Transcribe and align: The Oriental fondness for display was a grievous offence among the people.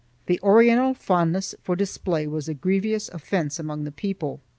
The 0.25 0.39
Oriental 0.41 0.95
fondness 0.95 1.53
for 1.61 1.75
display 1.75 2.25
was 2.25 2.49
a 2.49 2.55
grievous 2.55 3.07
offence 3.09 3.59
among 3.59 3.83
the 3.83 3.91
people. 3.91 4.41